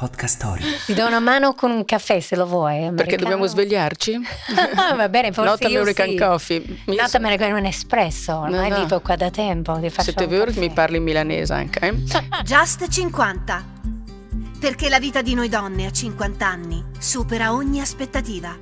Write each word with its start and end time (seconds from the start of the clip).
Podcast 0.00 0.36
Story. 0.36 0.62
Ti 0.86 0.94
do 0.94 1.06
una 1.06 1.20
mano 1.20 1.52
con 1.52 1.70
un 1.70 1.84
caffè 1.84 2.20
se 2.20 2.34
lo 2.34 2.46
vuoi. 2.46 2.72
Americano. 2.76 2.94
Perché 2.96 3.16
dobbiamo 3.16 3.44
svegliarci? 3.46 4.18
Va 4.96 5.08
bene, 5.10 5.30
forse 5.30 5.50
Not 5.50 5.64
American 5.66 6.08
sì. 6.08 6.16
Coffee. 6.16 6.64
Mi- 6.86 6.96
Not 6.96 7.14
American 7.16 7.52
un 7.52 7.66
espresso, 7.66 8.34
ormai 8.38 8.70
No, 8.70 8.76
no. 8.78 8.82
vivo 8.84 9.00
qua 9.02 9.16
da 9.16 9.28
tempo. 9.28 9.78
Ti 9.78 9.90
faccio 9.90 10.12
Siete 10.16 10.26
caffè. 10.26 10.58
mi 10.58 10.70
parli 10.70 10.96
in 10.96 11.02
milanese 11.02 11.52
anche? 11.52 11.80
eh? 11.80 11.94
Just 12.44 12.88
50. 12.88 13.64
Perché 14.58 14.88
la 14.88 14.98
vita 14.98 15.20
di 15.20 15.34
noi 15.34 15.50
donne 15.50 15.84
a 15.84 15.92
50 15.92 16.46
anni 16.46 16.82
supera 16.98 17.52
ogni 17.52 17.78
aspettativa. 17.82 18.56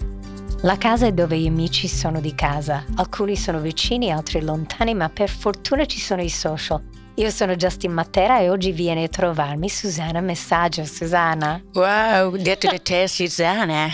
La 0.63 0.77
casa 0.77 1.07
è 1.07 1.13
dove 1.13 1.39
gli 1.39 1.47
amici 1.47 1.87
sono 1.87 2.19
di 2.21 2.35
casa. 2.35 2.85
Alcuni 2.97 3.37
sono 3.37 3.61
vicini, 3.61 4.11
altri 4.11 4.43
lontani, 4.43 4.93
ma 4.93 5.09
per 5.09 5.29
fortuna 5.31 5.87
ci 5.87 6.01
sono 6.01 6.21
i 6.21 6.31
social. 6.31 6.83
Io 7.19 7.31
sono 7.31 7.57
Justin 7.57 7.91
Matera 7.91 8.39
e 8.39 8.49
oggi 8.49 8.71
viene 8.71 9.03
a 9.03 9.09
trovarmi 9.09 9.69
Susanna 9.69 10.21
Messaggio. 10.21 10.85
Susanna. 10.85 11.61
Wow, 11.73 12.37
detto 12.37 12.69
di 12.69 12.81
te 12.81 13.09
Susanna. 13.09 13.89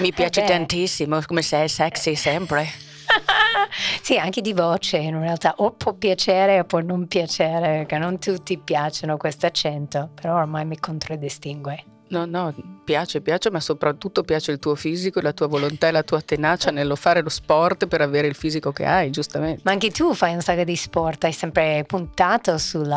Mi 0.00 0.12
piace 0.12 0.40
beh. 0.40 0.46
tantissimo 0.48 1.20
come 1.24 1.42
sei 1.42 1.68
sexy 1.68 2.16
sempre. 2.16 2.66
sì, 4.02 4.18
anche 4.18 4.40
di 4.40 4.52
voce 4.52 4.96
in 4.96 5.20
realtà. 5.20 5.54
O 5.58 5.70
può 5.70 5.92
piacere 5.92 6.58
o 6.58 6.64
può 6.64 6.80
non 6.80 7.06
piacere, 7.06 7.76
perché 7.78 7.96
non 7.98 8.18
tutti 8.18 8.58
piacciono 8.58 9.16
questo 9.18 9.46
accento, 9.46 10.10
però 10.12 10.38
ormai 10.38 10.64
mi 10.64 10.76
contraddistingue. 10.76 11.93
No, 12.08 12.26
no, 12.26 12.54
piace, 12.84 13.20
piace, 13.22 13.50
ma 13.50 13.60
soprattutto 13.60 14.22
piace 14.22 14.52
il 14.52 14.58
tuo 14.58 14.74
fisico, 14.74 15.20
la 15.20 15.32
tua 15.32 15.46
volontà 15.46 15.88
e 15.88 15.90
la 15.90 16.02
tua 16.02 16.20
tenacia 16.20 16.70
nello 16.70 16.96
fare 16.96 17.22
lo 17.22 17.30
sport 17.30 17.86
per 17.86 18.02
avere 18.02 18.26
il 18.26 18.34
fisico 18.34 18.72
che 18.72 18.84
hai, 18.84 19.10
giustamente. 19.10 19.62
Ma 19.64 19.72
anche 19.72 19.90
tu 19.90 20.12
fai 20.14 20.34
un 20.34 20.42
sacco 20.42 20.64
di 20.64 20.76
sport, 20.76 21.24
hai 21.24 21.32
sempre 21.32 21.84
puntato 21.86 22.58
sul 22.58 22.92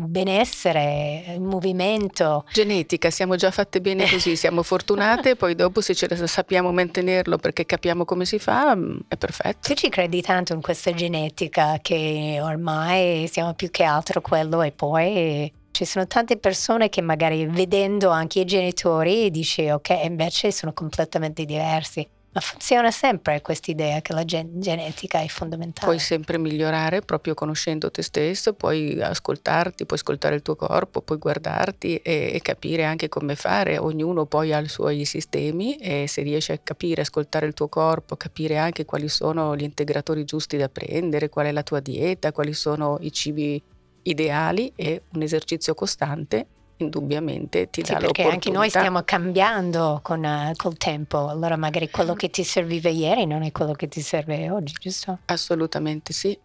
benessere, 0.00 1.24
il 1.28 1.42
movimento. 1.42 2.46
Genetica, 2.52 3.10
siamo 3.10 3.36
già 3.36 3.50
fatte 3.50 3.80
bene 3.80 4.08
così, 4.08 4.34
siamo 4.36 4.62
fortunate, 4.62 5.36
poi 5.36 5.54
dopo 5.54 5.80
se 5.80 5.94
ce 5.94 6.08
la 6.08 6.26
sappiamo 6.26 6.72
mantenerlo 6.72 7.36
perché 7.36 7.66
capiamo 7.66 8.04
come 8.04 8.24
si 8.24 8.38
fa, 8.38 8.74
mm, 8.74 9.00
è 9.08 9.16
perfetto. 9.16 9.68
Tu 9.68 9.74
ci 9.74 9.88
credi 9.90 10.22
tanto 10.22 10.54
in 10.54 10.62
questa 10.62 10.92
genetica 10.92 11.78
che 11.82 12.38
ormai 12.40 13.28
siamo 13.28 13.52
più 13.54 13.70
che 13.70 13.84
altro 13.84 14.20
quello 14.20 14.62
e 14.62 14.72
poi 14.72 15.52
ci 15.72 15.84
sono 15.84 16.06
tante 16.06 16.36
persone 16.36 16.88
che 16.88 17.00
magari 17.00 17.46
vedendo 17.46 18.10
anche 18.10 18.40
i 18.40 18.44
genitori 18.44 19.30
dici 19.30 19.68
ok 19.68 20.00
invece 20.04 20.52
sono 20.52 20.72
completamente 20.72 21.44
diversi. 21.44 22.06
Ma 22.34 22.40
funziona 22.40 22.90
sempre 22.90 23.42
questa 23.42 23.70
idea 23.70 24.00
che 24.00 24.14
la 24.14 24.24
gen- 24.24 24.58
genetica 24.58 25.20
è 25.20 25.26
fondamentale. 25.26 25.86
Puoi 25.86 25.98
sempre 25.98 26.38
migliorare 26.38 27.02
proprio 27.02 27.34
conoscendo 27.34 27.90
te 27.90 28.00
stesso, 28.00 28.54
puoi 28.54 28.98
ascoltarti, 29.02 29.84
puoi 29.84 29.98
ascoltare 29.98 30.36
il 30.36 30.40
tuo 30.40 30.56
corpo, 30.56 31.02
puoi 31.02 31.18
guardarti 31.18 31.96
e, 31.96 32.30
e 32.32 32.40
capire 32.40 32.84
anche 32.84 33.10
come 33.10 33.36
fare. 33.36 33.76
Ognuno 33.76 34.24
poi 34.24 34.54
ha 34.54 34.60
i 34.60 34.68
suoi 34.68 35.04
sistemi 35.04 35.76
e 35.76 36.06
se 36.08 36.22
riesci 36.22 36.52
a 36.52 36.58
capire, 36.58 37.02
ascoltare 37.02 37.44
il 37.44 37.52
tuo 37.52 37.68
corpo, 37.68 38.16
capire 38.16 38.56
anche 38.56 38.86
quali 38.86 39.10
sono 39.10 39.54
gli 39.54 39.64
integratori 39.64 40.24
giusti 40.24 40.56
da 40.56 40.70
prendere, 40.70 41.28
qual 41.28 41.44
è 41.44 41.52
la 41.52 41.62
tua 41.62 41.80
dieta, 41.80 42.32
quali 42.32 42.54
sono 42.54 42.96
i 43.02 43.12
cibi 43.12 43.62
ideali 44.02 44.72
e 44.74 45.02
un 45.12 45.22
esercizio 45.22 45.74
costante 45.74 46.46
indubbiamente 46.82 47.70
ti 47.70 47.84
Sì, 47.84 47.92
dà 47.92 47.98
perché 47.98 48.22
anche 48.24 48.50
noi 48.50 48.68
stiamo 48.68 49.02
cambiando 49.04 50.00
con, 50.02 50.24
eh, 50.24 50.52
col 50.56 50.76
tempo, 50.76 51.28
allora 51.28 51.56
magari 51.56 51.90
quello 51.90 52.14
che 52.14 52.28
ti 52.28 52.44
serviva 52.44 52.88
ieri 52.88 53.24
non 53.24 53.42
è 53.42 53.52
quello 53.52 53.72
che 53.72 53.88
ti 53.88 54.00
serve 54.00 54.50
oggi, 54.50 54.74
giusto? 54.78 55.18
Assolutamente 55.26 56.12
sì. 56.12 56.38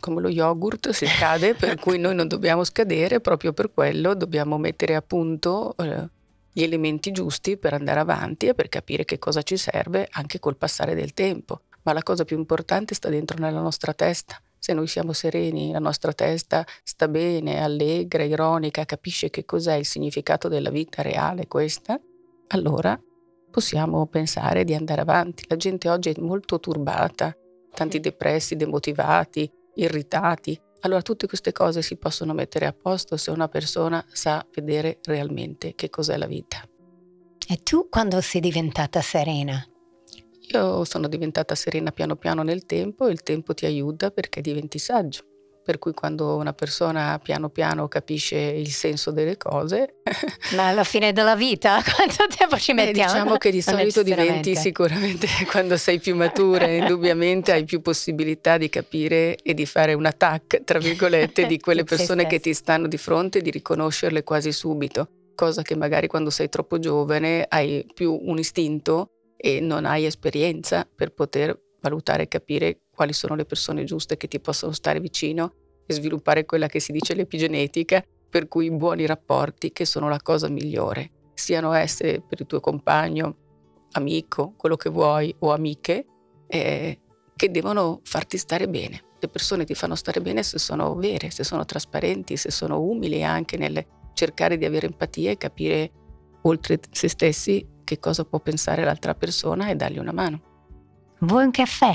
Come 0.00 0.20
lo 0.20 0.28
yogurt 0.28 0.90
si 0.90 1.06
scade, 1.06 1.54
per 1.54 1.76
cui 1.80 1.98
noi 1.98 2.14
non 2.14 2.28
dobbiamo 2.28 2.64
scadere, 2.64 3.20
proprio 3.20 3.52
per 3.52 3.72
quello 3.72 4.14
dobbiamo 4.14 4.58
mettere 4.58 4.94
a 4.94 5.02
punto 5.02 5.74
eh, 5.78 6.08
gli 6.52 6.62
elementi 6.62 7.10
giusti 7.10 7.56
per 7.56 7.72
andare 7.72 8.00
avanti 8.00 8.46
e 8.46 8.54
per 8.54 8.68
capire 8.68 9.04
che 9.04 9.18
cosa 9.18 9.42
ci 9.42 9.56
serve 9.56 10.08
anche 10.10 10.38
col 10.38 10.56
passare 10.56 10.94
del 10.94 11.14
tempo. 11.14 11.60
Ma 11.82 11.92
la 11.92 12.02
cosa 12.02 12.24
più 12.24 12.36
importante 12.38 12.94
sta 12.94 13.08
dentro 13.08 13.38
nella 13.38 13.60
nostra 13.60 13.92
testa. 13.94 14.40
Se 14.64 14.72
noi 14.72 14.86
siamo 14.86 15.12
sereni, 15.12 15.72
la 15.72 15.78
nostra 15.78 16.14
testa 16.14 16.64
sta 16.82 17.06
bene, 17.06 17.62
allegra, 17.62 18.22
ironica, 18.22 18.86
capisce 18.86 19.28
che 19.28 19.44
cos'è 19.44 19.74
il 19.74 19.84
significato 19.84 20.48
della 20.48 20.70
vita 20.70 21.02
reale 21.02 21.46
questa, 21.46 22.00
allora 22.46 22.98
possiamo 23.50 24.06
pensare 24.06 24.64
di 24.64 24.74
andare 24.74 25.02
avanti. 25.02 25.44
La 25.48 25.56
gente 25.56 25.90
oggi 25.90 26.08
è 26.08 26.18
molto 26.18 26.60
turbata, 26.60 27.36
tanti 27.74 28.00
depressi, 28.00 28.56
demotivati, 28.56 29.52
irritati. 29.74 30.58
Allora 30.80 31.02
tutte 31.02 31.26
queste 31.26 31.52
cose 31.52 31.82
si 31.82 31.98
possono 31.98 32.32
mettere 32.32 32.64
a 32.64 32.72
posto 32.72 33.18
se 33.18 33.30
una 33.30 33.48
persona 33.48 34.02
sa 34.12 34.46
vedere 34.54 35.00
realmente 35.02 35.74
che 35.74 35.90
cos'è 35.90 36.16
la 36.16 36.26
vita. 36.26 36.66
E 37.46 37.62
tu 37.62 37.90
quando 37.90 38.18
sei 38.22 38.40
diventata 38.40 39.02
serena? 39.02 39.62
Io 40.52 40.84
sono 40.84 41.08
diventata 41.08 41.54
serena 41.54 41.90
piano 41.90 42.16
piano 42.16 42.42
nel 42.42 42.66
tempo 42.66 43.06
e 43.06 43.12
il 43.12 43.22
tempo 43.22 43.54
ti 43.54 43.64
aiuta 43.64 44.10
perché 44.10 44.40
diventi 44.40 44.78
saggio. 44.78 45.22
Per 45.64 45.78
cui 45.78 45.94
quando 45.94 46.36
una 46.36 46.52
persona 46.52 47.18
piano 47.22 47.48
piano 47.48 47.88
capisce 47.88 48.36
il 48.36 48.68
senso 48.68 49.10
delle 49.10 49.38
cose, 49.38 50.00
Ma 50.54 50.68
alla 50.68 50.84
fine 50.84 51.14
della 51.14 51.34
vita 51.34 51.80
quanto 51.96 52.26
tempo 52.36 52.58
ci 52.58 52.72
eh, 52.72 52.74
mettiamo? 52.74 53.12
diciamo 53.12 53.36
che 53.38 53.50
di 53.50 53.62
solito 53.62 54.02
diventi 54.02 54.54
sicuramente 54.56 55.26
quando 55.50 55.78
sei 55.78 56.00
più 56.00 56.16
matura, 56.16 56.66
indubbiamente 56.66 57.52
hai 57.52 57.64
più 57.64 57.80
possibilità 57.80 58.58
di 58.58 58.68
capire 58.68 59.36
e 59.36 59.54
di 59.54 59.64
fare 59.64 59.94
un 59.94 60.04
attack, 60.04 60.64
tra 60.64 60.78
virgolette, 60.78 61.46
di 61.46 61.58
quelle 61.58 61.84
persone 61.84 62.26
che 62.26 62.40
ti 62.40 62.52
stanno 62.52 62.86
di 62.86 62.98
fronte 62.98 63.38
e 63.38 63.40
di 63.40 63.50
riconoscerle 63.50 64.22
quasi 64.22 64.52
subito, 64.52 65.08
cosa 65.34 65.62
che 65.62 65.74
magari 65.76 66.08
quando 66.08 66.28
sei 66.28 66.50
troppo 66.50 66.78
giovane 66.78 67.46
hai 67.48 67.86
più 67.94 68.14
un 68.22 68.36
istinto 68.36 69.13
e 69.44 69.60
non 69.60 69.84
hai 69.84 70.06
esperienza 70.06 70.88
per 70.90 71.12
poter 71.12 71.54
valutare 71.82 72.22
e 72.22 72.28
capire 72.28 72.78
quali 72.90 73.12
sono 73.12 73.34
le 73.34 73.44
persone 73.44 73.84
giuste 73.84 74.16
che 74.16 74.26
ti 74.26 74.40
possono 74.40 74.72
stare 74.72 75.00
vicino 75.00 75.52
e 75.84 75.92
sviluppare 75.92 76.46
quella 76.46 76.66
che 76.66 76.80
si 76.80 76.92
dice 76.92 77.14
l'epigenetica, 77.14 78.02
per 78.30 78.48
cui 78.48 78.70
buoni 78.70 79.04
rapporti 79.04 79.70
che 79.70 79.84
sono 79.84 80.08
la 80.08 80.18
cosa 80.22 80.48
migliore, 80.48 81.10
siano 81.34 81.74
esse 81.74 82.22
per 82.26 82.40
il 82.40 82.46
tuo 82.46 82.60
compagno, 82.60 83.36
amico, 83.92 84.54
quello 84.56 84.76
che 84.76 84.88
vuoi 84.88 85.34
o 85.40 85.52
amiche, 85.52 86.06
eh, 86.46 86.98
che 87.36 87.50
devono 87.50 88.00
farti 88.02 88.38
stare 88.38 88.66
bene. 88.66 89.02
Le 89.20 89.28
persone 89.28 89.66
ti 89.66 89.74
fanno 89.74 89.94
stare 89.94 90.22
bene 90.22 90.42
se 90.42 90.58
sono 90.58 90.94
vere, 90.94 91.30
se 91.30 91.44
sono 91.44 91.66
trasparenti, 91.66 92.38
se 92.38 92.50
sono 92.50 92.80
umili 92.80 93.22
anche 93.22 93.58
nel 93.58 93.84
cercare 94.14 94.56
di 94.56 94.64
avere 94.64 94.86
empatia 94.86 95.32
e 95.32 95.36
capire 95.36 95.90
oltre 96.44 96.80
se 96.90 97.08
stessi 97.08 97.72
che 97.84 97.98
cosa 97.98 98.24
può 98.24 98.40
pensare 98.40 98.82
l'altra 98.84 99.14
persona 99.14 99.68
e 99.68 99.76
dargli 99.76 99.98
una 99.98 100.12
mano. 100.12 100.40
Vuoi 101.20 101.44
un 101.44 101.50
caffè? 101.50 101.92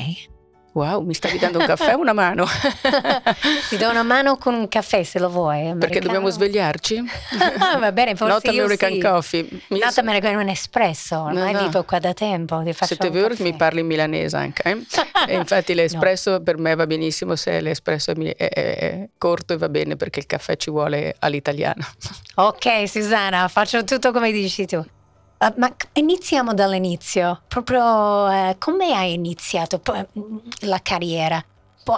Wow, 0.71 1.01
mi 1.03 1.15
stavi 1.15 1.39
dando 1.39 1.57
un 1.59 1.65
caffè 1.67 1.95
o 1.95 1.99
una 1.99 2.13
mano? 2.13 2.45
Ti 3.69 3.75
do 3.77 3.89
una 3.89 4.03
mano 4.03 4.37
con 4.37 4.53
un 4.53 4.67
caffè 4.67 5.01
se 5.03 5.17
lo 5.19 5.27
vuoi. 5.29 5.61
Perché 5.63 5.71
americano. 5.71 6.05
dobbiamo 6.05 6.29
svegliarci? 6.29 7.03
Va 7.79 7.91
bene, 7.91 8.15
forse 8.15 8.33
Not 8.33 8.47
American 8.47 8.91
sì. 8.93 8.99
Coffee. 8.99 9.47
Mi- 9.69 9.79
Not 9.79 9.97
American 9.97 10.35
un 10.35 10.47
espresso, 10.47 11.21
ormai 11.21 11.53
no. 11.53 11.63
vivo 11.63 11.83
qua 11.83 11.97
da 11.99 12.13
tempo. 12.13 12.61
Che 12.63 12.73
caffè. 12.73 13.43
mi 13.43 13.55
parli 13.55 13.79
in 13.81 13.87
milanese 13.87 14.37
anche? 14.37 14.85
eh? 15.27 15.33
Infatti 15.33 15.73
l'espresso 15.73 16.41
per 16.41 16.57
me 16.57 16.75
va 16.75 16.85
benissimo 16.85 17.35
se 17.35 17.59
l'espresso 17.61 18.11
è, 18.11 18.15
è- 18.15 18.35
è- 18.49 18.77
è 18.77 19.09
corto 19.17 19.53
e 19.53 19.57
va 19.57 19.69
bene 19.69 19.95
perché 19.95 20.19
il 20.19 20.27
caffè 20.27 20.55
ci 20.55 20.69
vuole 20.69 21.15
all'italiana. 21.19 21.85
Ok, 22.35 22.87
Susanna, 22.87 23.47
faccio 23.47 23.83
tutto 23.83 24.11
come 24.11 24.31
dici 24.31 24.65
tu. 24.67 24.85
Uh, 25.41 25.53
ma 25.55 25.73
iniziamo 25.93 26.53
dall'inizio. 26.53 27.41
Proprio 27.47 28.29
eh, 28.29 28.55
come 28.59 28.93
hai 28.93 29.13
iniziato 29.13 29.81
la 30.61 30.79
carriera? 30.81 31.41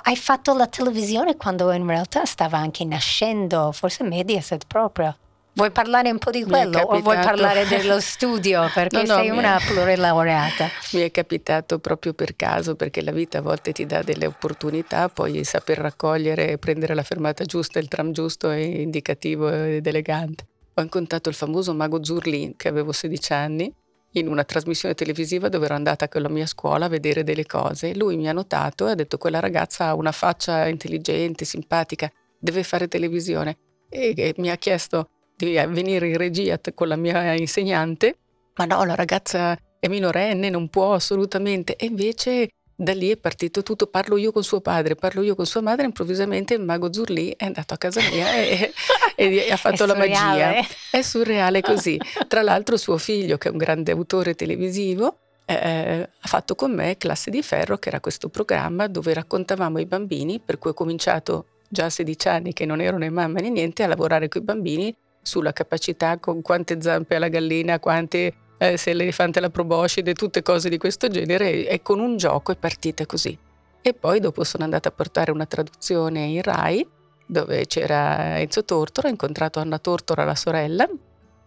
Hai 0.03 0.15
fatto 0.15 0.55
la 0.55 0.67
televisione 0.67 1.35
quando 1.35 1.71
in 1.71 1.85
realtà 1.85 2.23
stava 2.23 2.59
anche 2.59 2.85
nascendo, 2.85 3.71
forse 3.71 4.03
Mediaset 4.03 4.65
proprio. 4.67 5.17
Vuoi 5.53 5.71
parlare 5.71 6.09
un 6.11 6.17
po' 6.17 6.31
di 6.31 6.43
è 6.43 6.45
quello 6.45 6.79
o 6.79 6.99
vuoi 6.99 7.15
parlare 7.15 7.65
dello 7.65 7.99
studio? 7.99 8.69
Perché 8.73 8.95
No, 8.97 9.01
no, 9.01 9.15
sei 9.15 9.27
è- 9.27 9.31
una 9.31 9.59
plurilaureata. 9.59 10.69
Mi 10.93 11.01
è 11.01 11.11
capitato 11.11 11.79
proprio 11.79 12.13
per 12.13 12.35
caso 12.35 12.75
perché 12.75 13.01
la 13.01 13.11
vita 13.11 13.39
a 13.39 13.41
volte 13.41 13.71
ti 13.73 13.85
dà 13.85 14.01
delle 14.01 14.27
opportunità, 14.27 15.09
poi 15.09 15.43
saper 15.43 15.79
raccogliere 15.79 16.51
e 16.51 16.57
prendere 16.57 16.93
la 16.93 17.03
fermata 17.03 17.43
giusta, 17.43 17.79
il 17.79 17.87
tram 17.87 18.11
giusto 18.11 18.49
e 18.51 18.63
indicativo 18.81 19.51
ed 19.51 19.85
elegante. 19.85 20.45
Ho 20.75 20.81
incontrato 20.81 21.29
il 21.29 21.35
famoso 21.35 21.73
mago 21.73 22.03
Zurlin 22.03 22.55
che 22.55 22.67
avevo 22.67 22.91
16 22.91 23.33
anni 23.33 23.73
in 24.13 24.27
una 24.27 24.43
trasmissione 24.43 24.93
televisiva 24.93 25.49
dove 25.49 25.65
ero 25.65 25.75
andata 25.75 26.07
con 26.07 26.21
la 26.21 26.29
mia 26.29 26.45
scuola 26.45 26.85
a 26.85 26.89
vedere 26.89 27.23
delle 27.23 27.45
cose. 27.45 27.95
Lui 27.95 28.17
mi 28.17 28.27
ha 28.27 28.33
notato 28.33 28.87
e 28.87 28.91
ha 28.91 28.95
detto 28.95 29.17
quella 29.17 29.39
ragazza 29.39 29.87
ha 29.87 29.95
una 29.95 30.11
faccia 30.11 30.67
intelligente, 30.67 31.45
simpatica, 31.45 32.11
deve 32.39 32.63
fare 32.63 32.87
televisione 32.87 33.57
e, 33.89 34.13
e 34.15 34.33
mi 34.37 34.49
ha 34.49 34.57
chiesto 34.57 35.09
di 35.35 35.53
venire 35.69 36.07
in 36.07 36.17
regia 36.17 36.59
con 36.73 36.87
la 36.87 36.95
mia 36.95 37.33
insegnante, 37.33 38.17
ma 38.55 38.65
no, 38.65 38.83
la 38.83 38.95
ragazza 38.95 39.57
è 39.79 39.87
minorenne, 39.87 40.49
non 40.49 40.69
può 40.69 40.93
assolutamente. 40.93 41.75
E 41.75 41.85
invece 41.85 42.49
da 42.81 42.93
lì 42.93 43.11
è 43.11 43.17
partito 43.17 43.61
tutto, 43.61 43.85
parlo 43.85 44.17
io 44.17 44.31
con 44.31 44.43
suo 44.43 44.59
padre, 44.59 44.95
parlo 44.95 45.21
io 45.21 45.35
con 45.35 45.45
sua 45.45 45.61
madre, 45.61 45.85
improvvisamente 45.85 46.55
il 46.55 46.61
mago 46.61 46.91
Zurlì 46.91 47.31
è 47.37 47.45
andato 47.45 47.75
a 47.75 47.77
casa 47.77 48.01
mia 48.09 48.33
e, 48.33 48.73
e, 49.15 49.45
e 49.45 49.51
ha 49.51 49.55
fatto 49.55 49.85
la 49.85 49.95
magia. 49.95 50.53
È 50.89 51.01
surreale 51.03 51.61
così. 51.61 51.99
Tra 52.27 52.41
l'altro 52.41 52.77
suo 52.77 52.97
figlio, 52.97 53.37
che 53.37 53.49
è 53.49 53.51
un 53.51 53.57
grande 53.57 53.91
autore 53.91 54.33
televisivo, 54.33 55.17
eh, 55.45 56.09
ha 56.19 56.27
fatto 56.27 56.55
con 56.55 56.73
me 56.73 56.97
Classe 56.97 57.29
di 57.29 57.43
Ferro, 57.43 57.77
che 57.77 57.89
era 57.89 57.99
questo 57.99 58.29
programma 58.29 58.87
dove 58.87 59.13
raccontavamo 59.13 59.77
ai 59.77 59.85
bambini, 59.85 60.41
per 60.43 60.57
cui 60.57 60.71
ho 60.71 60.73
cominciato 60.73 61.45
già 61.69 61.85
a 61.85 61.89
16 61.91 62.27
anni 62.29 62.53
che 62.53 62.65
non 62.65 62.81
ero 62.81 62.97
né 62.97 63.11
mamma 63.11 63.41
né 63.41 63.49
niente, 63.49 63.83
a 63.83 63.87
lavorare 63.87 64.27
con 64.27 64.41
i 64.41 64.43
bambini 64.43 64.95
sulla 65.21 65.53
capacità 65.53 66.17
con 66.17 66.41
quante 66.41 66.81
zampe 66.81 67.15
ha 67.15 67.19
la 67.19 67.27
gallina, 67.27 67.79
quante 67.79 68.33
eh, 68.61 68.77
se 68.77 68.93
l'elefante 68.93 69.39
è 69.39 69.41
la 69.41 69.49
proboscide, 69.49 70.13
tutte 70.13 70.43
cose 70.43 70.69
di 70.69 70.77
questo 70.77 71.07
genere 71.07 71.67
e 71.67 71.81
con 71.81 71.99
un 71.99 72.15
gioco 72.15 72.51
è 72.51 72.55
partita 72.55 73.07
così. 73.07 73.35
E 73.81 73.93
poi 73.95 74.19
dopo 74.19 74.43
sono 74.43 74.63
andata 74.63 74.89
a 74.89 74.91
portare 74.91 75.31
una 75.31 75.47
traduzione 75.47 76.25
in 76.25 76.43
Rai 76.43 76.87
dove 77.25 77.65
c'era 77.65 78.39
Enzo 78.39 78.63
Tortora, 78.63 79.07
ho 79.07 79.11
incontrato 79.11 79.59
Anna 79.59 79.79
Tortora, 79.79 80.25
la 80.25 80.35
sorella, 80.35 80.87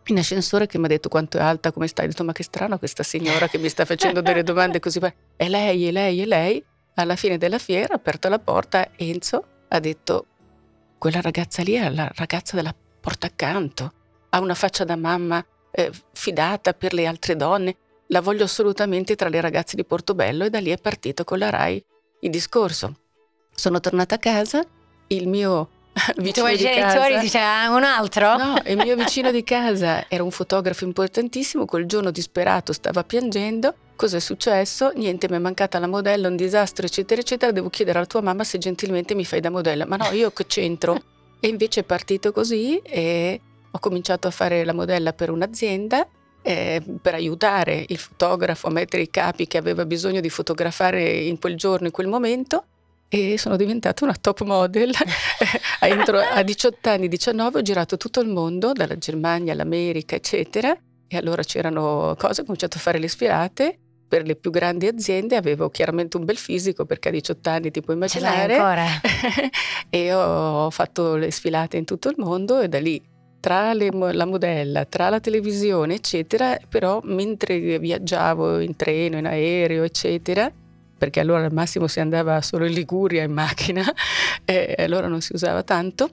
in 0.07 0.19
ascensore 0.19 0.67
che 0.67 0.77
mi 0.77 0.87
ha 0.87 0.89
detto 0.89 1.09
quanto 1.09 1.39
è 1.39 1.41
alta, 1.41 1.71
come 1.71 1.87
stai? 1.87 2.07
Ho 2.07 2.09
detto 2.09 2.25
ma 2.25 2.33
che 2.33 2.43
strano 2.43 2.79
questa 2.79 3.05
signora 3.05 3.47
che 3.47 3.59
mi 3.59 3.69
sta 3.69 3.85
facendo 3.85 4.21
delle 4.21 4.43
domande 4.43 4.81
così. 4.81 4.99
E 5.37 5.49
lei, 5.49 5.87
e 5.87 5.93
lei, 5.93 6.21
e 6.21 6.27
lei. 6.27 6.65
Alla 6.95 7.15
fine 7.15 7.39
della 7.39 7.59
fiera, 7.59 7.95
aperta 7.95 8.29
la 8.29 8.41
porta, 8.41 8.89
Enzo 8.97 9.45
ha 9.69 9.79
detto 9.79 10.27
quella 10.99 11.21
ragazza 11.21 11.63
lì 11.63 11.75
è 11.75 11.89
la 11.91 12.11
ragazza 12.17 12.57
della 12.57 12.75
porta 13.01 13.29
accanto, 13.29 13.93
ha 14.31 14.41
una 14.41 14.55
faccia 14.55 14.83
da 14.83 14.97
mamma 14.97 15.45
eh, 15.75 15.91
fidata 16.13 16.73
per 16.73 16.93
le 16.93 17.07
altre 17.07 17.37
donne, 17.37 17.77
la 18.09 18.21
voglio 18.21 18.45
assolutamente 18.45 19.17
tra 19.17 19.29
le 19.29 19.41
ragazze 19.41 19.77
di 19.77 19.85
Portobello 19.85 20.45
e 20.45 20.51
da 20.51 20.61
lì 20.61 20.71
è 20.71 20.79
partito 20.79 21.25
con 21.25 21.39
la 21.39 21.51
RAI 21.51 21.85
il 22.21 22.31
discorso. 22.31 22.95
Sono 23.55 23.81
tornata 23.81 24.15
a 24.15 24.19
casa, 24.19 24.65
il 25.09 25.29
mio 25.29 25.69
vicino 26.17 26.49
I 26.49 26.57
tuoi 26.57 26.57
genitori 26.57 27.19
dicevano 27.19 27.77
un 27.77 27.85
altro? 27.85 28.37
No, 28.37 28.55
il 28.65 28.77
mio 28.77 28.97
vicino 28.97 29.31
di 29.31 29.45
casa 29.45 30.07
era 30.09 30.23
un 30.23 30.31
fotografo 30.31 30.85
importantissimo, 30.85 31.65
quel 31.65 31.87
giorno 31.87 32.11
disperato 32.11 32.73
stava 32.73 33.03
piangendo. 33.05 33.75
Cos'è 33.97 34.19
successo? 34.19 34.91
Niente, 34.97 35.29
mi 35.29 35.37
è 35.37 35.39
mancata 35.39 35.79
la 35.79 35.87
modella, 35.87 36.27
un 36.27 36.35
disastro, 36.35 36.85
eccetera, 36.85 37.21
eccetera. 37.21 37.53
Devo 37.53 37.71
chiedere 37.71 37.99
alla 37.99 38.09
tua 38.09 38.23
mamma 38.23 38.43
se 38.43 38.59
gentilmente 38.59 39.15
mi 39.15 39.25
fai 39.25 39.39
da 39.39 39.51
modella. 39.51 39.87
Ma 39.87 39.95
no, 39.95 40.11
io 40.11 40.31
che 40.31 40.47
c'entro? 40.47 41.01
E 41.45 41.49
invece 41.49 41.81
è 41.81 41.83
partito 41.85 42.33
così 42.33 42.79
e 42.79 43.39
ho 43.75 43.79
cominciato 43.81 44.29
a 44.29 44.31
fare 44.31 44.65
la 44.65 44.73
modella 44.73 45.13
per 45.13 45.31
un'azienda 45.31 46.07
eh, 46.47 46.83
per 47.01 47.15
aiutare 47.15 47.85
il 47.89 47.97
fotografo 47.97 48.69
a 48.69 48.71
mettere 48.71 49.03
i 49.03 49.11
capi 49.11 49.47
che 49.47 49.57
aveva 49.57 49.85
bisogno 49.85 50.21
di 50.21 50.29
fotografare 50.29 51.11
in 51.11 51.39
quel 51.39 51.57
giorno, 51.57 51.87
in 51.87 51.93
quel 51.93 52.07
momento 52.07 52.67
e 53.09 53.39
sono 53.39 53.57
diventata 53.57 54.05
una 54.05 54.15
top 54.15 54.43
model. 54.43 54.93
A 55.81 56.43
18 56.43 56.89
anni, 56.89 57.09
19 57.09 57.59
ho 57.59 57.63
girato 57.63 57.97
tutto 57.97 58.21
il 58.21 58.29
mondo, 58.29 58.73
dalla 58.73 58.99
Germania 58.99 59.53
all'America, 59.53 60.17
eccetera. 60.17 60.77
E 61.07 61.17
allora 61.17 61.43
c'erano 61.43 62.15
cose, 62.19 62.43
ho 62.43 62.45
cominciato 62.45 62.77
a 62.77 62.81
fare 62.81 62.99
le 62.99 63.09
sfilate 63.09 63.79
per 64.07 64.27
le 64.27 64.37
più 64.37 64.51
grandi 64.51 64.87
aziende, 64.87 65.37
avevo 65.37 65.71
chiaramente 65.71 66.17
un 66.17 66.25
bel 66.25 66.37
fisico 66.37 66.85
perché 66.85 67.09
a 67.09 67.13
18 67.13 67.49
anni 67.51 67.71
ti 67.71 67.81
puoi 67.81 67.97
immaginare. 67.97 68.55
Ce 68.55 68.61
ancora. 68.61 68.87
e 69.91 70.13
ho 70.13 70.71
fatto 70.71 71.17
le 71.17 71.31
sfilate 71.31 71.77
in 71.77 71.85
tutto 71.85 72.09
il 72.09 72.17
mondo 72.19 72.61
e 72.61 72.69
da 72.69 72.81
lì 72.81 73.01
tra 73.45 73.75
le, 73.75 73.91
la 73.91 74.25
modella, 74.25 74.87
tra 74.87 75.11
la 75.11 75.21
televisione, 75.21 75.97
eccetera, 75.97 76.59
però 76.67 77.01
mentre 77.05 77.79
viaggiavo 77.79 78.59
in 78.59 78.75
treno, 78.75 79.19
in 79.19 79.27
aereo, 79.27 79.83
eccetera, 79.83 80.51
perché 80.97 81.21
allora 81.21 81.45
al 81.45 81.53
massimo 81.53 81.87
si 81.87 82.01
andava 82.01 82.41
solo 82.41 82.65
in 82.65 82.73
Liguria 82.73 83.23
in 83.23 83.33
macchina 83.33 83.85
e 84.47 84.75
allora 84.79 85.09
non 85.09 85.21
si 85.21 85.35
usava 85.35 85.63
tanto. 85.63 86.09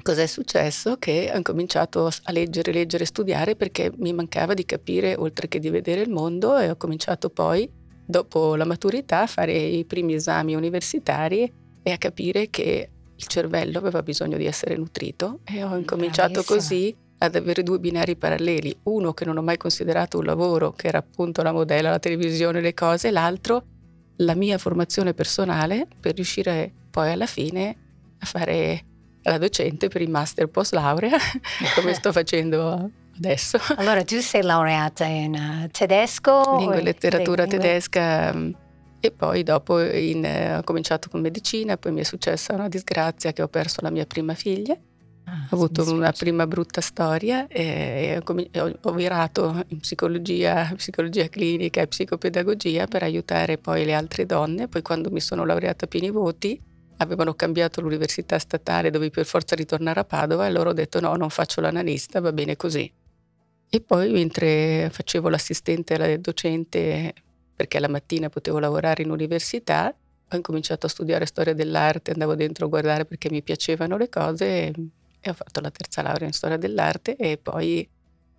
Cos'è 0.00 0.26
successo? 0.26 0.96
Che 0.98 1.30
ho 1.34 1.42
cominciato 1.42 2.06
a 2.06 2.32
leggere, 2.32 2.72
leggere, 2.72 3.04
studiare 3.04 3.56
perché 3.56 3.92
mi 3.98 4.14
mancava 4.14 4.54
di 4.54 4.64
capire 4.64 5.16
oltre 5.16 5.48
che 5.48 5.58
di 5.58 5.68
vedere 5.68 6.00
il 6.00 6.08
mondo 6.08 6.56
e 6.56 6.70
ho 6.70 6.76
cominciato 6.76 7.28
poi, 7.28 7.70
dopo 8.06 8.54
la 8.54 8.64
maturità, 8.64 9.20
a 9.20 9.26
fare 9.26 9.52
i 9.52 9.84
primi 9.84 10.14
esami 10.14 10.54
universitari 10.54 11.52
e 11.82 11.92
a 11.92 11.98
capire 11.98 12.48
che 12.48 12.88
il 13.16 13.26
cervello 13.26 13.78
aveva 13.78 14.02
bisogno 14.02 14.36
di 14.36 14.46
essere 14.46 14.76
nutrito 14.76 15.40
e 15.44 15.62
ho 15.62 15.76
incominciato 15.76 16.42
Bravissima. 16.42 16.56
così 16.58 16.96
ad 17.18 17.36
avere 17.36 17.62
due 17.62 17.78
binari 17.78 18.16
paralleli, 18.16 18.76
uno 18.84 19.14
che 19.14 19.24
non 19.24 19.36
ho 19.38 19.42
mai 19.42 19.56
considerato 19.56 20.18
un 20.18 20.24
lavoro, 20.24 20.72
che 20.72 20.88
era 20.88 20.98
appunto 20.98 21.42
la 21.42 21.52
modella, 21.52 21.90
la 21.90 21.98
televisione, 21.98 22.60
le 22.60 22.74
cose, 22.74 23.08
e 23.08 23.10
l'altro 23.10 23.64
la 24.18 24.34
mia 24.34 24.58
formazione 24.58 25.14
personale 25.14 25.86
per 26.00 26.14
riuscire 26.14 26.72
poi 26.90 27.10
alla 27.10 27.26
fine 27.26 27.76
a 28.18 28.26
fare 28.26 28.84
la 29.22 29.38
docente 29.38 29.88
per 29.88 30.02
il 30.02 30.10
master 30.10 30.48
post 30.48 30.74
laurea, 30.74 31.16
come 31.74 31.94
sto 31.94 32.12
facendo 32.12 32.90
adesso. 33.16 33.58
Allora 33.76 34.04
tu 34.04 34.20
sei 34.20 34.42
laureata 34.42 35.04
in 35.04 35.34
uh, 35.34 35.68
tedesco? 35.70 36.56
Lingua 36.58 36.76
e 36.76 36.82
letteratura 36.82 37.46
tedesca 37.46 38.32
mm, 38.34 38.50
e 39.06 39.10
poi 39.12 39.42
dopo 39.42 39.80
in, 39.80 40.24
uh, 40.24 40.58
ho 40.58 40.62
cominciato 40.62 41.08
con 41.08 41.20
medicina, 41.20 41.76
poi 41.76 41.92
mi 41.92 42.00
è 42.00 42.04
successa 42.04 42.54
una 42.54 42.68
disgrazia 42.68 43.32
che 43.32 43.42
ho 43.42 43.48
perso 43.48 43.80
la 43.82 43.90
mia 43.90 44.06
prima 44.06 44.34
figlia 44.34 44.78
Ah, 45.26 45.48
ho 45.50 45.54
avuto 45.54 45.90
una 45.90 46.12
prima 46.12 46.46
brutta 46.46 46.82
storia 46.82 47.46
e 47.48 48.20
ho, 48.22 48.78
ho 48.82 48.92
virato 48.92 49.64
in 49.68 49.78
psicologia, 49.78 50.70
psicologia 50.76 51.28
clinica 51.28 51.80
e 51.80 51.86
psicopedagogia 51.86 52.86
per 52.86 53.04
aiutare 53.04 53.56
poi 53.56 53.86
le 53.86 53.94
altre 53.94 54.26
donne. 54.26 54.68
Poi 54.68 54.82
quando 54.82 55.10
mi 55.10 55.20
sono 55.20 55.46
laureata 55.46 55.86
a 55.86 55.88
pieni 55.88 56.10
voti 56.10 56.60
avevano 56.98 57.34
cambiato 57.34 57.80
l'università 57.80 58.38
statale, 58.38 58.90
dovevi 58.90 59.10
per 59.10 59.24
forza 59.24 59.56
ritornare 59.56 60.00
a 60.00 60.04
Padova 60.04 60.46
e 60.46 60.50
loro 60.50 60.70
ho 60.70 60.74
detto 60.74 61.00
no, 61.00 61.14
non 61.16 61.30
faccio 61.30 61.62
l'analista, 61.62 62.20
va 62.20 62.32
bene 62.32 62.56
così. 62.56 62.90
E 63.70 63.80
poi 63.80 64.12
mentre 64.12 64.90
facevo 64.92 65.30
l'assistente 65.30 65.94
alla 65.94 66.16
docente, 66.18 67.14
perché 67.54 67.78
la 67.78 67.88
mattina 67.88 68.28
potevo 68.28 68.58
lavorare 68.58 69.02
in 69.02 69.10
università, 69.10 69.94
ho 70.30 70.36
incominciato 70.36 70.86
a 70.86 70.88
studiare 70.88 71.26
storia 71.26 71.54
dell'arte, 71.54 72.12
andavo 72.12 72.34
dentro 72.34 72.66
a 72.66 72.68
guardare 72.68 73.04
perché 73.04 73.30
mi 73.30 73.42
piacevano 73.42 73.96
le 73.96 74.08
cose 74.08 74.72
e 75.20 75.30
ho 75.30 75.32
fatto 75.32 75.60
la 75.60 75.70
terza 75.70 76.02
laurea 76.02 76.26
in 76.26 76.32
storia 76.32 76.56
dell'arte 76.56 77.16
e 77.16 77.38
poi 77.38 77.88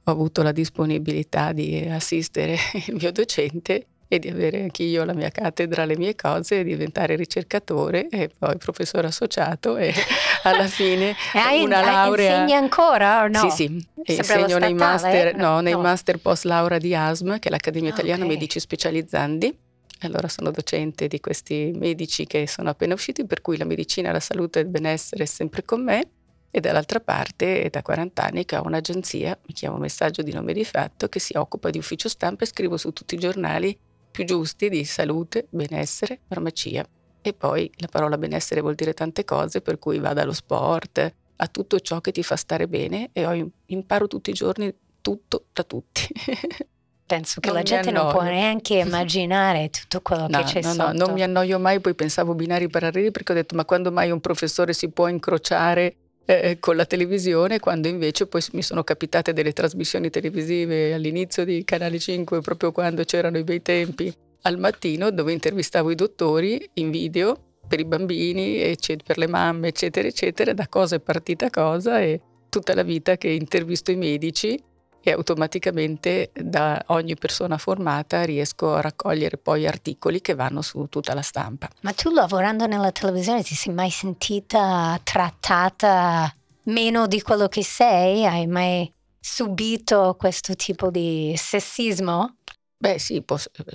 ho 0.04 0.12
avuto 0.12 0.44
la 0.44 0.52
disponibilità 0.52 1.52
di 1.52 1.88
assistere 1.90 2.58
il 2.88 2.96
mio 2.96 3.12
docente 3.12 3.88
e 4.08 4.20
di 4.20 4.30
avere 4.30 4.62
anch'io 4.62 5.04
la 5.04 5.14
mia 5.14 5.30
cattedra, 5.30 5.86
le 5.86 5.98
mie 5.98 6.16
cose, 6.16 6.64
diventare 6.64 7.16
ricercatore 7.16 8.08
e 8.10 8.30
poi 8.38 8.58
professore 8.58 9.08
associato 9.08 9.78
e 9.78 9.94
alla 10.44 10.68
fine 10.68 11.16
hai, 11.34 11.64
una 11.64 11.82
laurea. 11.82 12.42
Insegni 12.42 12.54
ancora 12.54 13.24
o 13.24 13.28
no? 13.28 13.50
Sì, 13.50 13.68
sì, 13.68 13.88
insegno 14.04 14.58
nei 14.58 14.74
master, 14.74 15.36
no, 15.36 15.60
nei 15.60 15.74
no. 15.74 15.82
master 15.82 16.20
post 16.20 16.46
laurea 16.46 16.78
di 16.78 16.94
ASM, 16.94 17.40
che 17.40 17.48
è 17.48 17.52
l'Accademia 17.52 17.90
Italiana 17.90 18.24
okay. 18.24 18.36
Medici 18.36 18.60
Specializzandi. 18.60 19.58
Allora 20.02 20.28
sono 20.28 20.52
docente 20.52 21.08
di 21.08 21.20
questi 21.20 21.72
medici 21.74 22.28
che 22.28 22.48
sono 22.48 22.70
appena 22.70 22.94
usciti, 22.94 23.26
per 23.26 23.42
cui 23.42 23.58
la 23.58 23.66
medicina, 23.66 24.12
la 24.12 24.20
salute 24.20 24.60
e 24.60 24.64
il 24.64 24.68
benessere 24.68 25.24
è 25.24 25.28
sempre 25.28 25.64
con 25.64 25.84
me 25.84 26.10
e 26.52 26.62
dall'altra 26.62 27.02
parte 27.02 27.64
è 27.64 27.70
da 27.70 27.82
40 27.82 28.24
anni 28.24 28.46
che 28.46 28.56
ho 28.56 28.64
un'agenzia, 28.64 29.38
mi 29.46 29.54
chiamo 29.54 29.78
Messaggio 29.78 30.22
di 30.22 30.32
nome 30.32 30.54
di 30.54 30.64
fatto, 30.64 31.10
che 31.10 31.20
si 31.20 31.36
occupa 31.36 31.70
di 31.70 31.80
ufficio 31.80 32.08
stampa 32.08 32.44
e 32.44 32.48
scrivo 32.48 32.78
su 32.78 32.94
tutti 32.94 33.16
i 33.16 33.18
giornali 33.18 33.78
più 34.16 34.24
giusti 34.24 34.70
di 34.70 34.86
salute, 34.86 35.48
benessere, 35.50 36.22
farmacia. 36.26 36.88
E 37.22 37.34
poi 37.34 37.70
la 37.80 37.88
parola 37.88 38.18
benessere 38.18 38.62
vuol 38.62 38.76
dire 38.76 38.94
tante 38.94 39.26
cose, 39.26 39.60
per 39.60 39.78
cui 39.78 40.00
va 40.00 40.14
dallo 40.14 40.32
sport 40.32 41.14
a 41.36 41.48
tutto 41.48 41.82
ciò 41.82 42.00
che 42.00 42.14
ti 42.14 42.24
fa 42.24 42.38
stare 42.38 42.70
bene 42.70 43.10
e 43.12 43.52
imparo 43.66 44.08
tutti 44.08 44.30
i 44.30 44.34
giorni 44.34 44.74
tutto 45.02 45.48
da 45.52 45.64
tutti. 45.64 46.08
Penso 47.06 47.42
che 47.42 47.50
non 47.50 47.58
la 47.58 47.64
gente 47.64 47.92
non 47.92 48.10
può 48.10 48.22
neanche 48.22 48.78
immaginare 48.80 49.70
tutto 49.70 50.00
quello 50.00 50.28
no, 50.30 50.38
che 50.38 50.46
c'è 50.46 50.62
no, 50.62 50.72
sotto. 50.72 50.92
No, 50.94 51.06
non 51.06 51.14
mi 51.14 51.22
annoio 51.22 51.60
mai, 51.60 51.82
poi 51.82 51.94
pensavo 51.94 52.36
binari 52.36 52.70
paralleli 52.70 53.12
perché 53.12 53.34
ho 53.34 53.36
detto 53.36 53.54
ma 53.54 53.66
quando 53.66 53.92
mai 53.92 54.12
un 54.12 54.22
professore 54.22 54.72
si 54.72 54.90
può 54.90 55.10
incrociare 55.10 55.98
eh, 56.26 56.58
con 56.60 56.76
la 56.76 56.86
televisione, 56.86 57.60
quando 57.60 57.88
invece 57.88 58.28
poi 58.28 58.42
mi 58.54 58.62
sono 58.62 58.84
capitate 58.84 59.34
delle 59.34 59.54
trasmissioni 59.54 60.10
televisive 60.10 60.94
all'inizio 60.94 61.46
di 61.46 61.64
Canale 61.64 62.00
5, 62.00 62.42
proprio 62.42 62.72
quando 62.72 63.04
c'erano 63.04 63.38
i 63.38 63.44
bei 63.44 63.62
tempi, 63.62 64.14
al 64.42 64.58
mattino, 64.58 65.12
dove 65.12 65.32
intervistavo 65.32 65.92
i 65.92 65.96
dottori 65.96 66.70
in 66.74 66.92
video 66.92 67.38
per 67.68 67.80
i 67.80 67.86
bambini, 67.86 68.58
eccetera, 68.58 69.04
per 69.06 69.18
le 69.18 69.28
mamme, 69.28 69.70
eccetera, 69.70 70.08
eccetera, 70.08 70.54
da 70.54 70.68
cosa 70.68 70.96
è 70.96 71.00
partita 71.00 71.50
cosa 71.50 72.02
e 72.02 72.22
tutta 72.50 72.76
la 72.76 72.84
vita 72.84 73.18
che 73.18 73.30
intervisto 73.30 73.92
i 73.92 73.96
medici 73.96 74.62
e 75.08 75.12
automaticamente 75.12 76.32
da 76.34 76.84
ogni 76.88 77.14
persona 77.16 77.60
formata 77.60 78.24
riesco 78.24 78.74
a 78.74 78.82
raccogliere 78.82 79.38
poi 79.38 79.68
articoli 79.68 80.20
che 80.20 80.34
vanno 80.34 80.64
su 80.64 80.88
tutta 80.90 81.14
la 81.14 81.22
stampa. 81.22 81.70
Ma 81.82 81.94
tu 81.94 82.10
lavorando 82.10 82.66
nella 82.66 82.92
televisione 82.92 83.44
ti 83.44 83.54
sei 83.54 83.72
mai 83.72 83.92
sentita 83.92 85.00
trattata 85.04 86.34
meno 86.64 87.06
di 87.06 87.22
quello 87.22 87.48
che 87.48 87.64
sei? 87.64 88.26
Hai 88.26 88.48
mai 88.48 88.92
subito 89.20 90.16
questo 90.18 90.56
tipo 90.56 90.90
di 90.90 91.36
sessismo? 91.38 92.38
Beh 92.76 92.98
sì, 92.98 93.24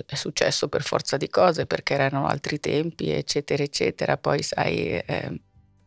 è 0.05 0.15
successo 0.15 0.67
per 0.67 0.83
forza 0.83 1.15
di 1.15 1.29
cose, 1.29 1.65
perché 1.65 1.93
erano 1.93 2.27
altri 2.27 2.59
tempi, 2.59 3.09
eccetera, 3.09 3.63
eccetera. 3.63 4.17
Poi 4.17 4.43
sai, 4.43 5.01
ehm, 5.05 5.39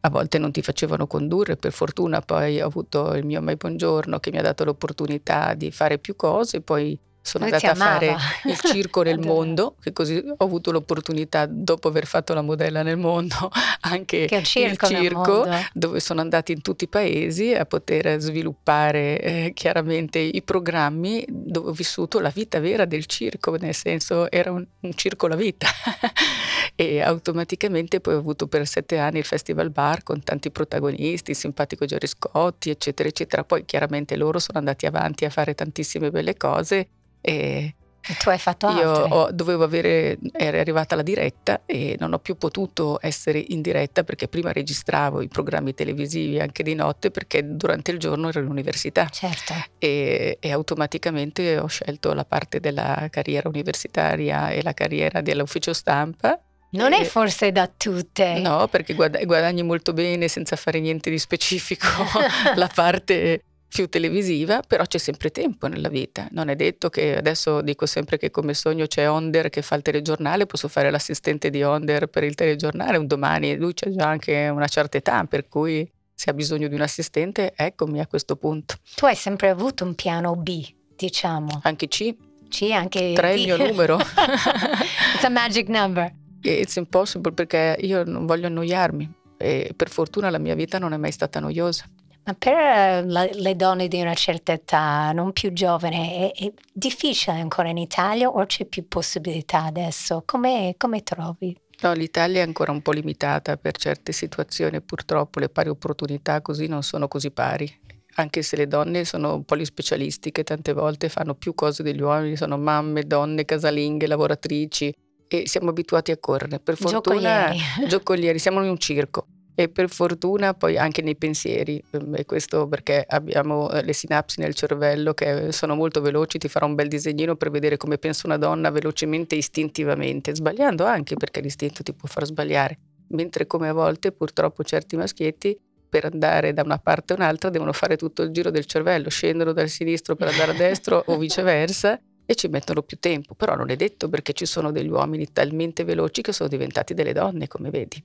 a 0.04 0.10
volte 0.10 0.38
non 0.38 0.52
ti 0.52 0.60
facevano 0.60 1.06
condurre, 1.06 1.56
per 1.56 1.72
fortuna 1.72 2.20
poi 2.20 2.60
ho 2.60 2.66
avuto 2.66 3.14
il 3.14 3.24
mio 3.24 3.40
Mai 3.40 3.56
Buongiorno 3.56 4.20
che 4.20 4.30
mi 4.30 4.38
ha 4.38 4.42
dato 4.42 4.64
l'opportunità 4.64 5.54
di 5.54 5.70
fare 5.70 5.98
più 5.98 6.14
cose, 6.14 6.60
poi 6.60 6.98
sono 7.22 7.46
Lui 7.46 7.54
andata 7.54 7.72
a 7.72 7.74
fare 7.74 8.16
il 8.44 8.60
circo 8.60 9.00
nel 9.00 9.18
mondo, 9.18 9.76
che 9.80 9.94
così 9.94 10.22
ho 10.26 10.44
avuto 10.44 10.70
l'opportunità, 10.70 11.46
dopo 11.46 11.88
aver 11.88 12.04
fatto 12.04 12.34
la 12.34 12.42
modella 12.42 12.82
nel 12.82 12.98
mondo, 12.98 13.50
anche 13.80 14.26
Che 14.26 14.36
il 14.36 14.44
circo 14.44 14.88
nel 14.90 15.00
circo, 15.00 15.48
dove 15.72 16.00
sono 16.00 16.20
andati 16.20 16.52
in 16.52 16.60
tutti 16.60 16.84
i 16.84 16.88
paesi 16.88 17.54
a 17.54 17.64
poter 17.64 18.20
sviluppare 18.20 19.20
eh, 19.20 19.52
chiaramente 19.54 20.18
i 20.18 20.42
programmi 20.42 21.24
dove 21.26 21.70
ho 21.70 21.72
vissuto 21.72 22.20
la 22.20 22.28
vita 22.28 22.60
vera 22.60 22.84
del 22.84 23.06
circo, 23.06 23.56
nel 23.56 23.74
senso 23.74 24.30
era 24.30 24.52
un, 24.52 24.62
un 24.80 24.94
circo 24.94 25.26
la 25.26 25.36
vita. 25.36 25.66
e 26.76 27.00
automaticamente 27.00 28.00
poi 28.00 28.14
ho 28.14 28.18
avuto 28.18 28.46
per 28.46 28.66
sette 28.66 28.98
anni 28.98 29.18
il 29.18 29.24
Festival 29.24 29.70
Bar 29.70 30.02
con 30.02 30.22
tanti 30.22 30.50
protagonisti, 30.50 31.30
il 31.30 31.36
simpatico 31.36 31.84
Gerry 31.84 32.06
Scotti, 32.06 32.70
eccetera, 32.70 33.08
eccetera. 33.08 33.44
Poi 33.44 33.64
chiaramente 33.64 34.16
loro 34.16 34.38
sono 34.38 34.58
andati 34.58 34.86
avanti 34.86 35.24
a 35.24 35.30
fare 35.30 35.54
tantissime 35.54 36.10
belle 36.10 36.36
cose 36.36 36.88
e 37.20 37.74
E 38.06 38.14
tu 38.18 38.28
hai 38.28 38.38
fatto 38.38 38.68
io 38.68 38.90
altro. 38.90 39.16
ho- 39.16 39.30
dovevo 39.32 39.64
avere, 39.64 40.18
era 40.32 40.60
arrivata 40.60 40.94
la 40.94 41.02
diretta 41.02 41.62
e 41.64 41.96
non 41.98 42.12
ho 42.12 42.18
più 42.18 42.36
potuto 42.36 42.98
essere 43.00 43.42
in 43.48 43.62
diretta 43.62 44.02
perché 44.04 44.28
prima 44.28 44.52
registravo 44.52 45.22
i 45.22 45.28
programmi 45.28 45.72
televisivi 45.72 46.38
anche 46.38 46.62
di 46.62 46.74
notte 46.74 47.10
perché 47.10 47.42
durante 47.56 47.92
il 47.92 47.98
giorno 47.98 48.28
ero 48.28 48.40
all'università 48.40 49.08
Certo. 49.08 49.54
e, 49.78 50.36
e 50.38 50.52
automaticamente 50.52 51.56
ho 51.56 51.66
scelto 51.66 52.12
la 52.12 52.24
parte 52.26 52.60
della 52.60 53.06
carriera 53.10 53.48
universitaria 53.48 54.50
e 54.50 54.62
la 54.62 54.74
carriera 54.74 55.20
dell'ufficio 55.22 55.72
stampa. 55.72 56.38
Non 56.74 56.92
è 56.92 57.04
forse 57.04 57.52
da 57.52 57.70
tutte. 57.74 58.38
No, 58.40 58.68
perché 58.68 58.94
guada- 58.94 59.22
guadagni 59.24 59.62
molto 59.62 59.92
bene 59.92 60.28
senza 60.28 60.56
fare 60.56 60.80
niente 60.80 61.10
di 61.10 61.18
specifico 61.18 61.86
la 62.56 62.70
parte 62.72 63.42
più 63.68 63.88
televisiva, 63.88 64.60
però 64.66 64.84
c'è 64.84 64.98
sempre 64.98 65.30
tempo 65.30 65.66
nella 65.66 65.88
vita. 65.88 66.28
Non 66.30 66.48
è 66.48 66.54
detto 66.54 66.90
che 66.90 67.16
adesso 67.16 67.60
dico 67.60 67.86
sempre 67.86 68.18
che 68.18 68.30
come 68.30 68.54
sogno 68.54 68.86
c'è 68.86 69.08
Onder 69.10 69.50
che 69.50 69.62
fa 69.62 69.74
il 69.74 69.82
telegiornale, 69.82 70.46
posso 70.46 70.68
fare 70.68 70.90
l'assistente 70.92 71.50
di 71.50 71.62
Onder 71.64 72.06
per 72.06 72.22
il 72.22 72.34
telegiornale, 72.36 72.98
un 72.98 73.08
domani 73.08 73.56
lui 73.56 73.74
c'ha 73.74 73.90
già 73.90 74.06
anche 74.06 74.48
una 74.48 74.68
certa 74.68 74.96
età, 74.96 75.24
per 75.24 75.48
cui 75.48 75.90
se 76.14 76.30
ha 76.30 76.32
bisogno 76.32 76.68
di 76.68 76.74
un 76.76 76.82
assistente, 76.82 77.52
eccomi 77.56 77.98
a 77.98 78.06
questo 78.06 78.36
punto. 78.36 78.76
Tu 78.94 79.06
hai 79.06 79.16
sempre 79.16 79.48
avuto 79.48 79.82
un 79.84 79.96
piano 79.96 80.36
B, 80.36 80.64
diciamo. 80.94 81.60
Anche 81.64 81.88
C, 81.88 82.14
Sì, 82.48 82.72
anche 82.72 83.12
tre 83.14 83.32
è 83.32 83.34
D. 83.34 83.38
il 83.40 83.44
mio 83.46 83.56
numero. 83.56 83.98
It's 85.14 85.24
a 85.24 85.28
magic 85.28 85.66
number. 85.68 86.12
It's 86.44 86.76
impossible 86.76 87.32
perché 87.32 87.76
io 87.80 88.04
non 88.04 88.26
voglio 88.26 88.46
annoiarmi 88.46 89.10
e 89.38 89.72
per 89.74 89.88
fortuna 89.88 90.28
la 90.28 90.38
mia 90.38 90.54
vita 90.54 90.78
non 90.78 90.92
è 90.92 90.96
mai 90.98 91.10
stata 91.10 91.40
noiosa. 91.40 91.86
Ma 92.26 92.34
per 92.34 93.04
la- 93.06 93.28
le 93.30 93.56
donne 93.56 93.88
di 93.88 94.00
una 94.00 94.14
certa 94.14 94.52
età, 94.52 95.12
non 95.12 95.32
più 95.32 95.52
giovane, 95.52 96.32
è, 96.32 96.44
è 96.44 96.52
difficile 96.72 97.38
ancora 97.38 97.68
in 97.68 97.78
Italia 97.78 98.28
o 98.28 98.44
c'è 98.46 98.64
più 98.64 98.86
possibilità 98.88 99.64
adesso? 99.64 100.22
Come, 100.24 100.74
come 100.78 101.02
trovi? 101.02 101.56
No, 101.82 101.92
l'Italia 101.92 102.40
è 102.40 102.46
ancora 102.46 102.72
un 102.72 102.80
po' 102.80 102.92
limitata 102.92 103.56
per 103.56 103.76
certe 103.76 104.12
situazioni, 104.12 104.80
purtroppo 104.80 105.38
le 105.38 105.48
pari 105.48 105.68
opportunità 105.68 106.40
così 106.40 106.66
non 106.66 106.82
sono 106.82 107.08
così 107.08 107.30
pari. 107.30 107.70
Anche 108.16 108.42
se 108.42 108.56
le 108.56 108.68
donne 108.68 109.04
sono 109.04 109.42
polispecialistiche, 109.42 110.44
tante 110.44 110.72
volte 110.72 111.08
fanno 111.08 111.34
più 111.34 111.54
cose 111.54 111.82
degli 111.82 112.00
uomini, 112.00 112.36
sono 112.36 112.56
mamme, 112.56 113.02
donne, 113.02 113.44
casalinghe, 113.44 114.06
lavoratrici 114.06 114.94
e 115.28 115.44
siamo 115.46 115.70
abituati 115.70 116.10
a 116.10 116.18
correre. 116.18 116.60
Per 116.60 116.76
fortuna 116.76 117.00
Giocolieri. 117.00 117.58
giocolieri, 117.88 118.38
siamo 118.38 118.62
in 118.62 118.70
un 118.70 118.78
circo 118.78 119.26
e 119.54 119.68
per 119.68 119.88
fortuna 119.88 120.52
poi 120.52 120.76
anche 120.76 121.00
nei 121.00 121.16
pensieri, 121.16 121.82
ehm, 121.90 122.16
e 122.16 122.24
questo 122.24 122.66
perché 122.66 123.04
abbiamo 123.06 123.70
eh, 123.70 123.84
le 123.84 123.92
sinapsi 123.92 124.40
nel 124.40 124.54
cervello 124.54 125.14
che 125.14 125.52
sono 125.52 125.76
molto 125.76 126.00
veloci, 126.00 126.38
ti 126.38 126.48
farò 126.48 126.66
un 126.66 126.74
bel 126.74 126.88
disegnino 126.88 127.36
per 127.36 127.50
vedere 127.50 127.76
come 127.76 127.98
pensa 127.98 128.26
una 128.26 128.36
donna 128.36 128.70
velocemente 128.70 129.36
e 129.36 129.38
istintivamente, 129.38 130.34
sbagliando 130.34 130.84
anche 130.84 131.14
perché 131.14 131.40
l'istinto 131.40 131.82
ti 131.82 131.94
può 131.94 132.08
far 132.08 132.24
sbagliare, 132.24 132.78
mentre 133.08 133.46
come 133.46 133.68
a 133.68 133.72
volte 133.72 134.10
purtroppo 134.10 134.64
certi 134.64 134.96
maschietti 134.96 135.56
per 135.88 136.06
andare 136.06 136.52
da 136.52 136.62
una 136.62 136.78
parte 136.78 137.12
a 137.12 137.16
un'altra 137.16 137.50
devono 137.50 137.72
fare 137.72 137.96
tutto 137.96 138.22
il 138.22 138.30
giro 138.30 138.50
del 138.50 138.64
cervello, 138.64 139.08
scendono 139.08 139.52
dal 139.52 139.68
sinistro 139.68 140.16
per 140.16 140.28
andare 140.28 140.50
a 140.50 140.54
destra 140.58 140.98
o 140.98 141.16
viceversa 141.16 142.00
e 142.26 142.34
ci 142.34 142.48
mettono 142.48 142.82
più 142.82 142.98
tempo, 142.98 143.34
però 143.34 143.54
non 143.54 143.70
è 143.70 143.76
detto 143.76 144.08
perché 144.08 144.32
ci 144.32 144.46
sono 144.46 144.70
degli 144.72 144.88
uomini 144.88 145.32
talmente 145.32 145.84
veloci 145.84 146.22
che 146.22 146.32
sono 146.32 146.48
diventati 146.48 146.94
delle 146.94 147.12
donne, 147.12 147.48
come 147.48 147.70
vedi. 147.70 148.02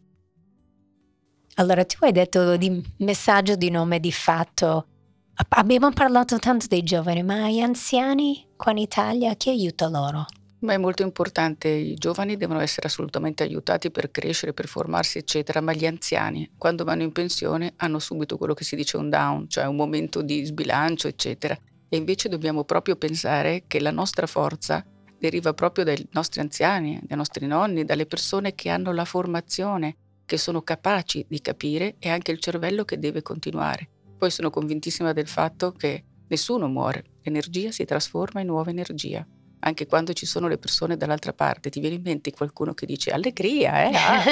Allora, 1.55 1.83
tu 1.85 2.03
hai 2.05 2.11
detto 2.11 2.55
di 2.57 2.81
messaggio 2.97 3.55
di 3.55 3.69
nome 3.69 3.99
di 3.99 4.11
fatto. 4.11 4.87
Abbiamo 5.49 5.91
parlato 5.91 6.37
tanto 6.37 6.67
dei 6.67 6.83
giovani, 6.83 7.23
ma 7.23 7.49
gli 7.49 7.59
anziani 7.59 8.47
qua 8.55 8.71
in 8.71 8.77
Italia, 8.77 9.35
chi 9.35 9.49
aiuta 9.49 9.87
loro? 9.87 10.25
Ma 10.61 10.73
è 10.73 10.77
molto 10.77 11.03
importante, 11.03 11.69
i 11.69 11.95
giovani 11.95 12.35
devono 12.35 12.59
essere 12.59 12.87
assolutamente 12.87 13.43
aiutati 13.43 13.91
per 13.91 14.11
crescere, 14.11 14.51
per 14.51 14.67
formarsi, 14.67 15.17
eccetera, 15.17 15.61
ma 15.61 15.71
gli 15.71 15.85
anziani, 15.85 16.51
quando 16.57 16.83
vanno 16.83 17.03
in 17.03 17.13
pensione, 17.13 17.73
hanno 17.77 17.99
subito 17.99 18.37
quello 18.37 18.53
che 18.53 18.65
si 18.65 18.75
dice 18.75 18.97
un 18.97 19.09
down, 19.09 19.49
cioè 19.49 19.65
un 19.65 19.77
momento 19.77 20.21
di 20.21 20.43
sbilancio, 20.43 21.07
eccetera. 21.07 21.57
E 21.89 21.97
invece 21.97 22.29
dobbiamo 22.29 22.63
proprio 22.63 22.95
pensare 22.95 23.63
che 23.67 23.79
la 23.79 23.91
nostra 23.91 24.27
forza 24.27 24.85
deriva 25.17 25.53
proprio 25.53 25.83
dai 25.83 26.07
nostri 26.11 26.39
anziani, 26.39 26.99
dai 27.03 27.17
nostri 27.17 27.45
nonni, 27.45 27.83
dalle 27.83 28.05
persone 28.05 28.55
che 28.55 28.69
hanno 28.69 28.93
la 28.93 29.05
formazione, 29.05 29.97
che 30.25 30.37
sono 30.37 30.61
capaci 30.61 31.25
di 31.27 31.41
capire 31.41 31.95
e 31.99 32.09
anche 32.09 32.31
il 32.31 32.39
cervello 32.39 32.85
che 32.85 32.99
deve 32.99 33.21
continuare. 33.21 33.89
Poi 34.17 34.29
sono 34.29 34.49
convintissima 34.49 35.11
del 35.11 35.27
fatto 35.27 35.71
che 35.71 36.03
nessuno 36.27 36.67
muore, 36.67 37.03
l'energia 37.23 37.71
si 37.71 37.83
trasforma 37.85 38.39
in 38.39 38.47
nuova 38.47 38.69
energia 38.69 39.25
anche 39.59 39.85
quando 39.85 40.13
ci 40.13 40.25
sono 40.25 40.47
le 40.47 40.57
persone 40.57 40.95
dall'altra 40.97 41.33
parte, 41.33 41.69
ti 41.69 41.79
viene 41.79 41.95
in 41.95 42.01
mente 42.03 42.31
qualcuno 42.31 42.73
che 42.73 42.85
dice 42.85 43.11
allegria, 43.11 43.83
eh? 43.83 43.91
ah." 43.95 44.23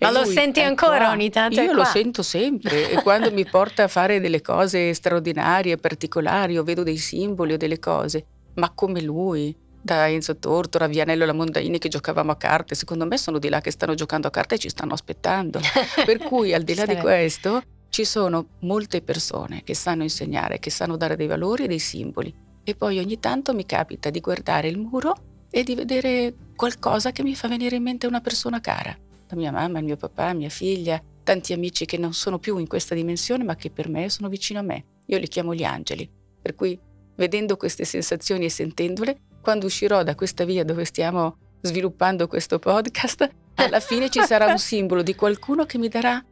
Ma 0.00 0.10
lo 0.10 0.22
lui 0.22 0.32
senti 0.32 0.60
ancora 0.60 0.98
qua. 0.98 1.10
ogni 1.10 1.30
tanto 1.30 1.60
Io 1.60 1.72
lo 1.72 1.84
sento 1.84 2.22
sempre 2.22 2.90
e 2.90 3.02
quando 3.02 3.30
mi 3.30 3.44
porta 3.44 3.84
a 3.84 3.88
fare 3.88 4.20
delle 4.20 4.40
cose 4.40 4.94
straordinarie, 4.94 5.76
particolari, 5.76 6.58
o 6.58 6.62
vedo 6.64 6.82
dei 6.82 6.96
simboli 6.96 7.52
o 7.52 7.56
delle 7.56 7.78
cose, 7.78 8.24
ma 8.54 8.70
come 8.74 9.00
lui, 9.02 9.54
da 9.80 10.08
Enzo 10.08 10.38
Tortora, 10.38 10.86
Vianello 10.86 11.24
La 11.26 11.32
Mondaini 11.32 11.78
che 11.78 11.88
giocavamo 11.88 12.30
a 12.32 12.36
carte, 12.36 12.74
secondo 12.74 13.06
me 13.06 13.18
sono 13.18 13.38
di 13.38 13.48
là 13.48 13.60
che 13.60 13.70
stanno 13.70 13.94
giocando 13.94 14.28
a 14.28 14.30
carte 14.30 14.54
e 14.54 14.58
ci 14.58 14.68
stanno 14.68 14.94
aspettando. 14.94 15.60
Per 16.04 16.18
cui 16.18 16.54
al 16.54 16.62
di 16.62 16.74
là 16.74 16.86
di 16.86 16.94
Sì. 16.94 17.00
questo 17.00 17.62
ci 17.90 18.04
sono 18.04 18.46
molte 18.60 19.02
persone 19.02 19.62
che 19.64 19.74
sanno 19.74 20.02
insegnare, 20.02 20.58
che 20.58 20.70
sanno 20.70 20.96
dare 20.96 21.16
dei 21.16 21.26
valori 21.26 21.64
e 21.64 21.68
dei 21.68 21.78
simboli. 21.78 22.34
E 22.64 22.74
poi 22.74 22.98
ogni 22.98 23.18
tanto 23.18 23.54
mi 23.54 23.66
capita 23.66 24.10
di 24.10 24.20
guardare 24.20 24.68
il 24.68 24.78
muro 24.78 25.46
e 25.50 25.62
di 25.64 25.74
vedere 25.74 26.34
qualcosa 26.56 27.12
che 27.12 27.22
mi 27.22 27.34
fa 27.34 27.48
venire 27.48 27.76
in 27.76 27.82
mente 27.82 28.06
una 28.06 28.20
persona 28.20 28.60
cara. 28.60 28.96
La 29.28 29.36
mia 29.36 29.50
mamma, 29.50 29.78
il 29.78 29.84
mio 29.84 29.96
papà, 29.96 30.32
mia 30.32 30.48
figlia, 30.48 31.02
tanti 31.22 31.52
amici 31.52 31.84
che 31.84 31.98
non 31.98 32.12
sono 32.12 32.38
più 32.38 32.58
in 32.58 32.66
questa 32.66 32.94
dimensione 32.94 33.44
ma 33.44 33.56
che 33.56 33.70
per 33.70 33.88
me 33.88 34.08
sono 34.08 34.28
vicino 34.28 34.60
a 34.60 34.62
me. 34.62 34.84
Io 35.06 35.18
li 35.18 35.28
chiamo 35.28 35.54
gli 35.54 35.64
angeli. 35.64 36.08
Per 36.40 36.54
cui 36.54 36.78
vedendo 37.16 37.56
queste 37.56 37.84
sensazioni 37.84 38.46
e 38.46 38.50
sentendole, 38.50 39.18
quando 39.40 39.66
uscirò 39.66 40.02
da 40.02 40.14
questa 40.14 40.44
via 40.44 40.64
dove 40.64 40.84
stiamo 40.84 41.36
sviluppando 41.60 42.26
questo 42.26 42.58
podcast, 42.58 43.28
alla 43.54 43.80
fine 43.80 44.08
ci 44.08 44.20
sarà 44.22 44.46
un 44.46 44.58
simbolo 44.58 45.02
di 45.02 45.14
qualcuno 45.14 45.64
che 45.64 45.78
mi 45.78 45.88
darà 45.88 46.24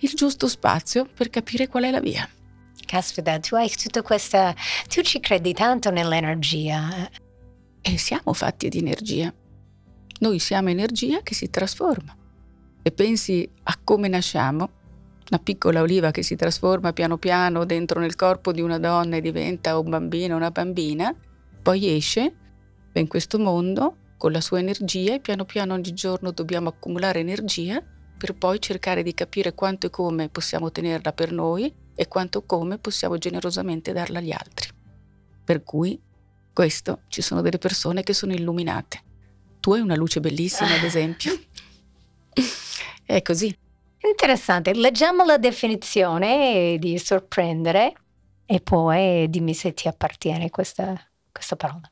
il 0.00 0.10
giusto 0.10 0.48
spazio 0.48 1.06
per 1.12 1.30
capire 1.30 1.68
qual 1.68 1.84
è 1.84 1.90
la 1.90 2.00
via. 2.00 2.28
Caspita, 2.88 3.38
tu 3.38 3.54
hai 3.54 3.68
tutta 3.68 4.00
questa... 4.00 4.54
Tu 4.88 5.02
ci 5.02 5.20
credi 5.20 5.52
tanto 5.52 5.90
nell'energia. 5.90 7.06
E 7.82 7.98
siamo 7.98 8.32
fatti 8.32 8.70
di 8.70 8.78
energia. 8.78 9.30
Noi 10.20 10.38
siamo 10.38 10.70
energia 10.70 11.20
che 11.20 11.34
si 11.34 11.50
trasforma. 11.50 12.16
E 12.80 12.90
pensi 12.90 13.46
a 13.64 13.78
come 13.84 14.08
nasciamo, 14.08 14.70
una 15.28 15.38
piccola 15.38 15.82
oliva 15.82 16.10
che 16.12 16.22
si 16.22 16.34
trasforma 16.34 16.94
piano 16.94 17.18
piano 17.18 17.66
dentro 17.66 18.00
nel 18.00 18.16
corpo 18.16 18.52
di 18.52 18.62
una 18.62 18.78
donna 18.78 19.16
e 19.16 19.20
diventa 19.20 19.78
un 19.78 19.90
bambino, 19.90 20.36
una 20.36 20.50
bambina, 20.50 21.14
poi 21.62 21.94
esce 21.94 22.34
in 22.94 23.06
questo 23.06 23.38
mondo 23.38 23.96
con 24.16 24.32
la 24.32 24.40
sua 24.40 24.60
energia 24.60 25.12
e 25.12 25.20
piano 25.20 25.44
piano 25.44 25.74
ogni 25.74 25.92
giorno 25.92 26.30
dobbiamo 26.30 26.70
accumulare 26.70 27.20
energia 27.20 27.82
per 28.16 28.34
poi 28.34 28.58
cercare 28.60 29.02
di 29.02 29.12
capire 29.12 29.52
quanto 29.52 29.86
e 29.86 29.90
come 29.90 30.30
possiamo 30.30 30.72
tenerla 30.72 31.12
per 31.12 31.32
noi 31.32 31.86
e 32.00 32.06
quanto 32.06 32.44
come 32.44 32.78
possiamo 32.78 33.18
generosamente 33.18 33.92
darla 33.92 34.20
agli 34.20 34.30
altri. 34.30 34.70
Per 35.44 35.64
cui 35.64 36.00
questo 36.52 37.00
ci 37.08 37.22
sono 37.22 37.40
delle 37.40 37.58
persone 37.58 38.04
che 38.04 38.12
sono 38.12 38.32
illuminate. 38.32 39.02
Tu 39.58 39.72
hai 39.72 39.80
una 39.80 39.96
luce 39.96 40.20
bellissima, 40.20 40.72
ad 40.76 40.84
esempio. 40.84 41.36
È 43.04 43.20
così. 43.20 43.52
Interessante, 44.00 44.74
leggiamo 44.74 45.24
la 45.24 45.38
definizione 45.38 46.76
di 46.78 46.96
sorprendere 46.98 47.94
e 48.46 48.60
poi 48.60 49.28
dimmi 49.28 49.52
se 49.52 49.74
ti 49.74 49.88
appartiene 49.88 50.50
questa, 50.50 50.94
questa 51.32 51.56
parola. 51.56 51.90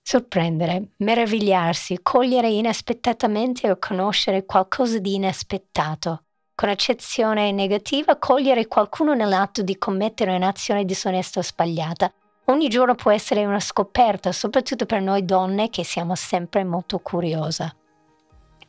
Sorprendere, 0.00 0.92
meravigliarsi, 0.98 1.98
cogliere 2.00 2.48
inaspettatamente 2.48 3.70
o 3.70 3.78
conoscere 3.78 4.46
qualcosa 4.46 4.98
di 4.98 5.16
inaspettato. 5.16 6.25
Con 6.56 6.70
accezione 6.70 7.52
negativa, 7.52 8.16
cogliere 8.16 8.66
qualcuno 8.66 9.12
nell'atto 9.12 9.60
di 9.60 9.76
commettere 9.76 10.34
un'azione 10.34 10.86
disonesta 10.86 11.40
o 11.40 11.42
sbagliata. 11.42 12.10
Ogni 12.46 12.70
giorno 12.70 12.94
può 12.94 13.10
essere 13.10 13.44
una 13.44 13.60
scoperta, 13.60 14.32
soprattutto 14.32 14.86
per 14.86 15.02
noi 15.02 15.26
donne 15.26 15.68
che 15.68 15.84
siamo 15.84 16.14
sempre 16.14 16.64
molto 16.64 16.98
curiose. 17.00 17.76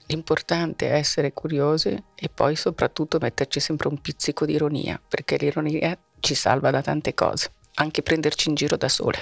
L'importante 0.07 0.89
è 0.89 0.95
essere 0.95 1.31
curiosi 1.31 2.03
e 2.13 2.27
poi 2.27 2.57
soprattutto 2.57 3.19
metterci 3.21 3.61
sempre 3.61 3.87
un 3.87 4.01
pizzico 4.01 4.45
di 4.45 4.55
ironia, 4.55 5.01
perché 5.07 5.37
l'ironia 5.37 5.97
ci 6.19 6.35
salva 6.35 6.71
da 6.71 6.81
tante 6.81 7.13
cose, 7.13 7.53
anche 7.75 8.01
prenderci 8.01 8.49
in 8.49 8.55
giro 8.55 8.75
da 8.75 8.89
sole. 8.89 9.19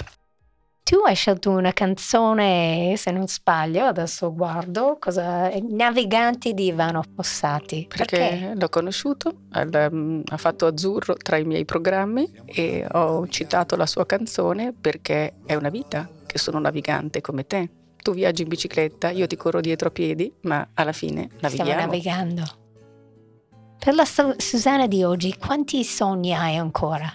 Tu 0.88 1.00
hai 1.04 1.16
scelto 1.16 1.50
una 1.50 1.74
canzone, 1.74 2.94
se 2.96 3.10
non 3.10 3.28
sbaglio, 3.28 3.86
adesso 3.86 4.32
guardo, 4.32 4.98
cosa, 5.00 5.50
Naviganti 5.68 6.54
di 6.54 6.68
Ivano 6.68 7.04
Fossati. 7.16 7.88
Perché, 7.90 8.18
Perché? 8.18 8.54
l'ho 8.56 8.70
conosciuto, 8.70 9.34
mm, 9.58 10.22
ha 10.28 10.38
fatto 10.38 10.68
Azzurro 10.68 11.16
tra 11.16 11.38
i 11.38 11.44
miei 11.44 11.66
programmi 11.66 12.32
e 12.46 12.86
ho 12.88 13.28
citato 13.30 13.76
la 13.76 13.88
sua 13.88 14.06
canzone 14.06 14.74
perché 14.80 15.38
è 15.48 15.56
una 15.56 15.70
vita 15.70 16.08
che 16.24 16.38
sono 16.38 16.60
navigante 16.60 17.20
come 17.20 17.48
te 17.48 17.70
tu 18.06 18.14
viaggi 18.14 18.44
in 18.44 18.50
bicicletta, 18.50 19.10
io 19.10 19.26
ti 19.26 19.36
corro 19.36 19.62
dietro 19.62 19.88
a 19.88 19.92
piedi, 19.92 20.32
ma 20.42 20.68
alla 20.76 20.92
fine 20.92 21.30
navighiamo. 21.40 21.72
Stiamo 21.72 21.74
navigando. 21.74 22.44
Per 23.80 23.96
la 23.96 24.06
Susanna 24.06 24.86
di 24.86 25.04
oggi, 25.04 25.36
quanti 25.36 25.84
sogni 25.84 26.36
hai 26.36 26.56
ancora? 26.56 27.12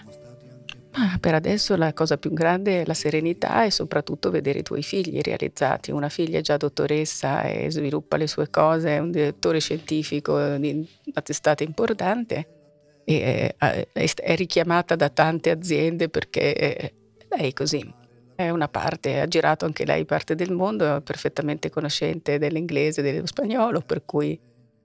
Ah, 0.93 1.17
per 1.19 1.33
adesso 1.33 1.75
la 1.77 1.93
cosa 1.93 2.17
più 2.17 2.33
grande 2.33 2.81
è 2.81 2.85
la 2.85 2.93
serenità 2.93 3.63
e 3.63 3.71
soprattutto 3.71 4.29
vedere 4.29 4.59
i 4.59 4.63
tuoi 4.63 4.83
figli 4.83 5.21
realizzati. 5.21 5.91
Una 5.91 6.09
figlia 6.09 6.41
già 6.41 6.57
dottoressa 6.57 7.43
e 7.43 7.71
sviluppa 7.71 8.17
le 8.17 8.27
sue 8.27 8.49
cose, 8.49 8.89
è 8.89 8.99
un 8.99 9.11
direttore 9.11 9.59
scientifico 9.59 10.57
di 10.57 10.87
una 11.05 11.21
testata 11.23 11.63
importante 11.63 12.47
e 13.05 13.55
è, 13.57 13.85
è 13.93 14.35
richiamata 14.35 14.95
da 14.95 15.09
tante 15.09 15.49
aziende 15.49 16.09
perché 16.09 16.93
lei 17.29 17.49
è 17.49 17.53
così 17.53 17.99
è 18.35 18.49
una 18.49 18.67
parte, 18.67 19.19
ha 19.19 19.27
girato 19.27 19.65
anche 19.65 19.85
lei 19.85 20.05
parte 20.05 20.35
del 20.35 20.51
mondo, 20.51 20.97
è 20.97 21.01
perfettamente 21.01 21.69
conoscente 21.69 22.37
dell'inglese 22.37 23.01
e 23.01 23.03
dello 23.03 23.25
spagnolo, 23.25 23.81
per 23.81 24.03
cui 24.05 24.39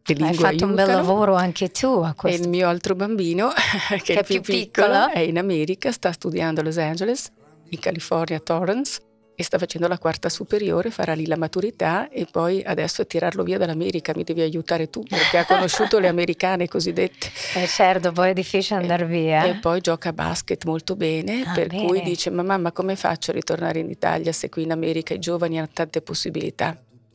le 0.07 0.15
lingue 0.15 0.27
Hai 0.27 0.35
fatto 0.35 0.47
aiutano. 0.49 0.71
un 0.71 0.77
bel 0.77 0.87
lavoro 0.87 1.35
anche 1.35 1.71
tu 1.71 2.01
a 2.05 2.15
questo. 2.15 2.41
E 2.41 2.45
il 2.45 2.49
mio 2.49 2.69
altro 2.69 2.95
bambino, 2.95 3.53
che, 3.89 4.01
che 4.03 4.15
è 4.21 4.25
più, 4.25 4.41
più 4.41 4.55
piccolo, 4.55 4.87
piccolo, 4.87 5.11
è 5.11 5.19
in 5.21 5.39
America, 5.39 5.91
sta 5.93 6.13
studiando 6.13 6.61
a 6.61 6.65
Los 6.65 6.79
Angeles, 6.79 7.31
in 7.71 7.79
California, 7.79 8.39
Torrance, 8.39 9.01
e 9.39 9.43
sta 9.43 9.59
facendo 9.59 9.87
la 9.87 9.99
quarta 9.99 10.31
superiore, 10.31 10.91
farà 10.91 11.13
lì 11.13 11.27
la 11.27 11.37
maturità 11.37 12.09
e 12.09 12.27
poi 12.29 12.63
adesso 12.65 13.03
è 13.03 13.07
tirarlo 13.07 13.43
via 13.43 13.59
dall'America, 13.59 14.13
mi 14.17 14.25
devi 14.25 14.41
aiutare 14.41 14.89
tu 14.89 15.03
perché 15.03 15.37
ha 15.37 15.45
conosciuto 15.47 15.99
le 15.99 16.09
americane 16.09 16.67
cosiddette. 16.67 17.29
Eh 17.55 17.67
certo, 17.67 18.13
poi 18.13 18.31
è 18.31 18.33
difficile 18.33 18.81
andare 18.81 19.05
via. 19.05 19.45
E 19.45 19.57
poi 19.57 19.83
gioca 19.83 20.09
a 20.09 20.13
basket 20.15 20.65
molto 20.65 20.97
bene, 20.97 21.43
ah, 21.47 21.53
per 21.53 21.69
bene. 21.69 21.87
cui 21.87 22.01
dice 22.01 22.31
mamma 22.31 22.57
ma 22.57 22.73
come 22.73 22.97
faccio 22.97 23.31
a 23.31 23.35
ritornare 23.35 23.79
in 23.79 23.91
Italia 23.91 24.33
se 24.33 24.49
qui 24.49 24.63
in 24.63 24.73
America 24.73 25.13
i 25.13 25.19
giovani 25.19 25.59
hanno 25.59 25.69
tante 25.71 26.01
possibilità? 26.01 26.75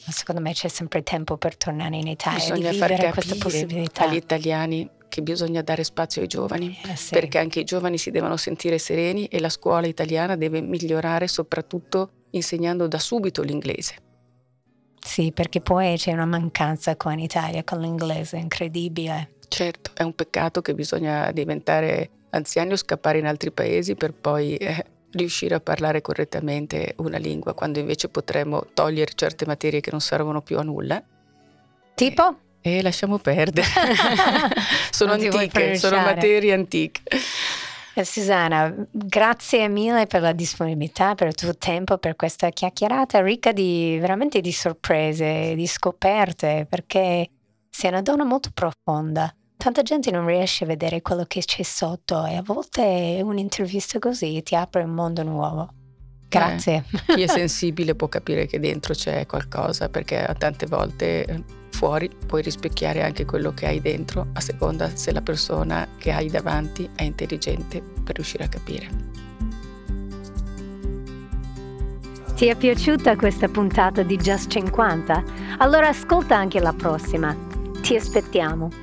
Secondo 0.10 0.41
me 0.41 0.53
c'è 0.53 0.67
sempre 0.67 1.03
tempo 1.03 1.38
per 1.38 1.55
tornare 1.58 1.96
in 1.96 2.08
Italia, 2.08 2.39
Bisogna 2.39 2.70
di 2.72 2.79
vivere 2.79 3.12
questa 3.12 3.36
possibilità. 3.36 4.05
agli 4.05 4.15
italiani 4.15 4.89
che 5.08 5.22
bisogna 5.22 5.62
dare 5.62 5.84
spazio 5.84 6.22
ai 6.22 6.27
giovani, 6.27 6.77
eh 6.86 6.96
sì. 6.96 7.13
perché 7.13 7.38
anche 7.38 7.60
i 7.60 7.63
giovani 7.63 7.98
si 7.98 8.12
devono 8.12 8.38
sentire 8.38 8.77
sereni 8.77 9.25
e 9.25 9.39
la 9.39 9.50
scuola 9.50 9.86
italiana 9.86 10.36
deve 10.38 10.62
migliorare 10.62 11.27
soprattutto 11.27 12.12
insegnando 12.31 12.88
da 12.88 12.98
subito 12.98 13.41
l'inglese. 13.41 13.96
Sì, 15.03 15.31
perché 15.34 15.62
poi 15.62 15.98
c'è 15.98 16.13
una 16.13 16.25
mancanza 16.25 16.96
qua 16.96 17.12
in 17.13 17.20
Italia 17.20 17.63
con 17.63 17.79
l'inglese 17.79 18.38
incredibile. 18.38 19.34
Certo, 19.48 19.91
è 19.96 20.03
un 20.03 20.13
peccato 20.13 20.62
che 20.62 20.74
bisogna 20.74 21.31
diventare 21.31 22.10
anziani 22.29 22.72
o 22.72 22.75
scappare 22.77 23.17
in 23.20 23.25
altri 23.25 23.51
paesi 23.51 23.96
per 23.96 24.13
poi 24.13 24.55
eh, 24.55 24.86
riuscire 25.11 25.55
a 25.55 25.59
parlare 25.59 26.01
correttamente 26.01 26.93
una 26.97 27.17
lingua, 27.17 27.53
quando 27.53 27.79
invece 27.79 28.09
potremmo 28.09 28.67
togliere 28.73 29.11
certe 29.15 29.45
materie 29.45 29.81
che 29.81 29.91
non 29.91 30.01
servono 30.01 30.41
più 30.41 30.57
a 30.57 30.63
nulla. 30.63 31.03
Tipo? 31.93 32.37
E 32.61 32.77
eh, 32.77 32.81
lasciamo 32.81 33.17
perdere. 33.17 33.67
sono 34.91 35.13
antiche, 35.13 35.75
sono 35.75 35.97
materie 35.97 36.53
antiche. 36.53 37.01
Eh, 37.93 38.05
Susanna, 38.05 38.74
grazie 38.89 39.67
mille 39.67 40.05
per 40.05 40.21
la 40.21 40.31
disponibilità, 40.31 41.13
per 41.13 41.27
il 41.27 41.35
tuo 41.35 41.57
tempo, 41.57 41.97
per 41.97 42.15
questa 42.15 42.50
chiacchierata 42.50 43.21
ricca 43.21 43.51
di 43.51 43.97
veramente 44.00 44.39
di 44.39 44.51
sorprese, 44.51 45.55
di 45.55 45.67
scoperte, 45.67 46.65
perché 46.69 47.29
sei 47.69 47.89
una 47.89 48.01
donna 48.01 48.24
molto 48.24 48.50
profonda. 48.53 49.33
Tanta 49.61 49.83
gente 49.83 50.09
non 50.09 50.25
riesce 50.25 50.63
a 50.63 50.67
vedere 50.67 51.03
quello 51.03 51.24
che 51.27 51.41
c'è 51.41 51.61
sotto 51.61 52.25
e 52.25 52.35
a 52.35 52.41
volte 52.41 53.21
un'intervista 53.24 54.00
così 54.00 54.41
ti 54.41 54.55
apre 54.55 54.81
un 54.81 54.89
mondo 54.89 55.21
nuovo. 55.21 55.71
Grazie. 56.27 56.83
Eh, 56.89 56.97
chi 57.13 57.21
è 57.21 57.27
sensibile 57.27 57.93
può 57.93 58.07
capire 58.07 58.47
che 58.47 58.59
dentro 58.59 58.95
c'è 58.95 59.27
qualcosa, 59.27 59.87
perché 59.87 60.35
tante 60.39 60.65
volte 60.65 61.25
eh, 61.25 61.43
fuori 61.69 62.09
puoi 62.25 62.41
rispecchiare 62.41 63.03
anche 63.03 63.24
quello 63.24 63.53
che 63.53 63.67
hai 63.67 63.79
dentro, 63.79 64.29
a 64.33 64.39
seconda 64.39 64.89
se 64.95 65.11
la 65.11 65.21
persona 65.21 65.87
che 65.95 66.11
hai 66.11 66.27
davanti 66.27 66.89
è 66.95 67.03
intelligente 67.03 67.83
per 68.03 68.15
riuscire 68.15 68.45
a 68.45 68.50
capire. 68.50 68.89
Ti 72.33 72.47
è 72.47 72.55
piaciuta 72.55 73.15
questa 73.15 73.47
puntata 73.47 74.01
di 74.01 74.17
Just 74.17 74.50
50? 74.50 75.24
Allora 75.59 75.89
ascolta 75.89 76.35
anche 76.35 76.59
la 76.59 76.74
prossima. 76.74 77.37
Ti 77.79 77.95
aspettiamo. 77.95 78.80